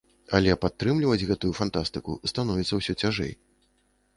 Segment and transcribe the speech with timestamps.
[0.37, 3.33] Але падтрымліваць гэтую фантастыку становіцца ўсё цяжэй.